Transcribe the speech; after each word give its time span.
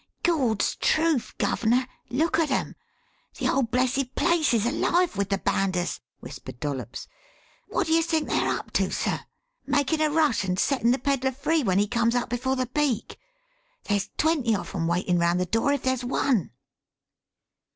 "Gawd's 0.23 0.75
truth, 0.77 1.35
guv'ner, 1.37 1.85
look 2.09 2.39
at 2.39 2.49
'em 2.49 2.73
the 3.37 3.47
'ole 3.47 3.61
blessed 3.61 4.15
place 4.15 4.51
is 4.51 4.65
alive 4.65 5.15
with 5.15 5.29
the 5.29 5.37
bounders," 5.37 5.99
whispered 6.21 6.59
Dollops. 6.59 7.07
"Wot 7.69 7.85
do 7.85 7.93
you 7.93 8.01
think 8.01 8.27
they 8.27 8.39
are 8.39 8.57
up 8.57 8.71
to, 8.71 8.89
sir? 8.89 9.19
Makin' 9.67 10.01
a 10.01 10.09
rush 10.09 10.43
and 10.43 10.57
settin' 10.57 10.89
the 10.89 10.97
pedler 10.97 11.31
free 11.31 11.61
when 11.61 11.77
he 11.77 11.85
comes 11.87 12.15
up 12.15 12.29
before 12.29 12.55
the 12.55 12.65
Beak? 12.65 13.19
There's 13.83 14.09
twenty 14.17 14.55
of 14.55 14.73
'em 14.73 14.87
waitin' 14.87 15.19
round 15.19 15.39
the 15.39 15.45
door 15.45 15.71
if 15.71 15.83
there's 15.83 16.03
one." 16.03 16.49